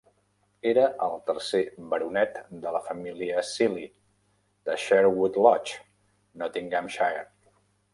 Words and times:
Era 0.69 0.85
el 1.07 1.11
tercer 1.27 1.61
baronet 1.91 2.41
de 2.65 2.73
la 2.77 2.81
família 2.89 3.45
Seely, 3.53 3.87
de 4.71 4.81
Sherwood 4.89 5.41
Lodge, 5.47 5.81
Nottinghamshire. 6.45 7.27